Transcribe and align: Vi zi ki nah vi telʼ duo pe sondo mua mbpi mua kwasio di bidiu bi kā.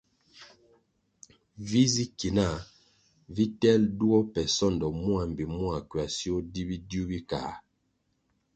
Vi 1.69 1.81
zi 1.93 2.05
ki 2.17 2.29
nah 2.37 2.55
vi 3.35 3.45
telʼ 3.59 3.87
duo 3.97 4.19
pe 4.33 4.41
sondo 4.57 4.87
mua 5.03 5.23
mbpi 5.29 5.45
mua 5.57 5.77
kwasio 5.89 6.35
di 6.51 6.61
bidiu 6.67 7.03
bi 7.09 7.19
kā. 7.29 7.43